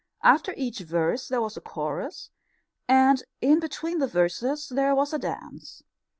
[0.23, 2.31] After each verse there was a chorus,
[2.87, 5.83] and in between the verses there was a dance.